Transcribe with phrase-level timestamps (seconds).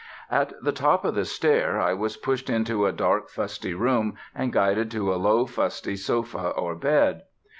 [0.31, 4.51] At the top of the stair I was pushed into a dark, fusty room, and
[4.51, 7.21] guided to a low, fusty sofa or bed.